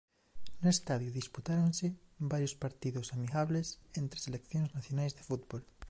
[0.63, 1.87] No estadio disputáronse
[2.31, 3.67] varios partidos amigables
[4.01, 5.61] entre seleccións nacionais de fútbol.